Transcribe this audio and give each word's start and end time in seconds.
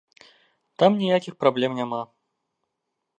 Там 0.83 0.97
ніякіх 1.01 1.33
праблем 1.45 1.71
няма. 1.83 2.01